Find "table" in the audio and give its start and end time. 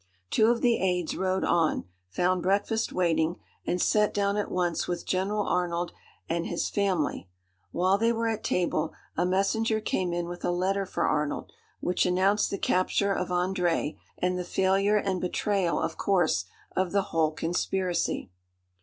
8.43-8.93